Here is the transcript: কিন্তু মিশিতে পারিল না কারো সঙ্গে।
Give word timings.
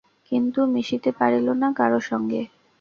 কিন্তু 0.31 0.59
মিশিতে 0.73 1.09
পারিল 1.19 1.47
না 1.61 1.69
কারো 1.79 1.99
সঙ্গে। 2.09 2.41